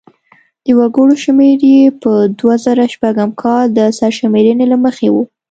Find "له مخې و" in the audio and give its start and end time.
4.71-5.15